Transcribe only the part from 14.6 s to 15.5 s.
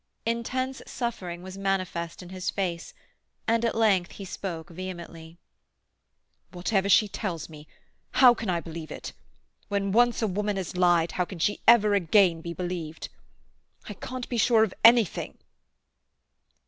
of anything."